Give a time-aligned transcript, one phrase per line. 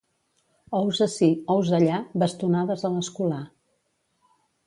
[0.77, 1.27] Ous ací,
[1.57, 3.45] ous allà, bastonades a l'escolà.